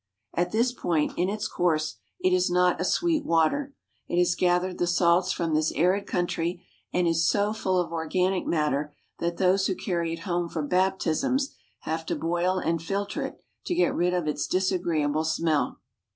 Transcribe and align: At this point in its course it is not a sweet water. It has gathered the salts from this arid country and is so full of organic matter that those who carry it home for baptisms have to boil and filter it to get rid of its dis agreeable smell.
At 0.33 0.51
this 0.51 0.71
point 0.71 1.13
in 1.15 1.29
its 1.29 1.47
course 1.47 1.97
it 2.19 2.33
is 2.33 2.49
not 2.49 2.81
a 2.81 2.83
sweet 2.83 3.23
water. 3.23 3.75
It 4.07 4.17
has 4.17 4.33
gathered 4.33 4.79
the 4.79 4.87
salts 4.87 5.31
from 5.31 5.53
this 5.53 5.71
arid 5.73 6.07
country 6.07 6.65
and 6.91 7.07
is 7.07 7.29
so 7.29 7.53
full 7.53 7.79
of 7.79 7.91
organic 7.93 8.47
matter 8.47 8.95
that 9.19 9.37
those 9.37 9.67
who 9.67 9.75
carry 9.75 10.11
it 10.13 10.19
home 10.21 10.49
for 10.49 10.63
baptisms 10.63 11.55
have 11.81 12.03
to 12.07 12.15
boil 12.15 12.57
and 12.57 12.81
filter 12.81 13.21
it 13.23 13.39
to 13.65 13.75
get 13.75 13.93
rid 13.93 14.15
of 14.15 14.27
its 14.27 14.47
dis 14.47 14.71
agreeable 14.71 15.23
smell. 15.23 15.77